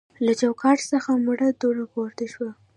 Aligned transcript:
له 0.25 0.33
چوکاټ 0.39 0.79
څخه 0.91 1.09
مړه 1.25 1.49
دوړه 1.61 1.85
پورته 1.93 2.25
شوه. 2.33 2.51